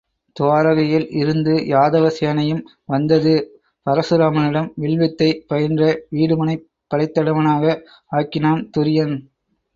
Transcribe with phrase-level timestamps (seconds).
[0.35, 2.63] துவாரகையில் இருந்து யாதவ சேனையும்
[2.85, 3.33] வந்தது
[3.85, 7.77] பரசுராமனிடம் வில்வித்தை பயின்ற வீடுமனைப் படைத்தலைவனாக
[8.11, 9.15] ஆக்கினான் துரியன்.